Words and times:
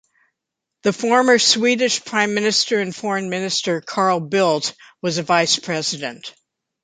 The 0.81 0.93
former 0.93 1.37
Swedish 1.37 2.03
Prime 2.03 2.33
Minister 2.33 2.79
and 2.79 2.95
Foreign 2.95 3.29
Minister 3.29 3.81
Carl 3.81 4.19
Bildt 4.19 4.73
was 5.03 5.19
a 5.19 5.21
Vice 5.21 5.59
President. 5.59 6.33